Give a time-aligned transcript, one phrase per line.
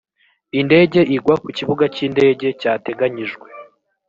[0.59, 3.47] indege igwa ku kibuga cy indege cyateganyijwe